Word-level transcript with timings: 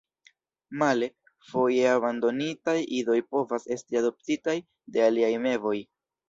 Male, 0.83 1.09
foje 1.49 1.83
abandonitaj 1.89 2.75
idoj 3.01 3.19
povas 3.35 3.69
esti 3.77 4.01
adoptitaj 4.03 4.57
de 4.97 5.05
aliaj 5.11 5.31
mevoj. 5.47 5.77